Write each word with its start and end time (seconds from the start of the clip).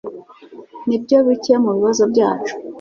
Nibyo 0.87 1.17
bike 1.27 1.53
mubibazo 1.63 2.03
byacu 2.11 2.53